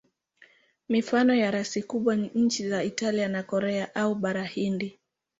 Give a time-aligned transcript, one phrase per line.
[0.89, 4.99] Mifano ya rasi kubwa ni nchi za Italia na Korea au Bara Hindi.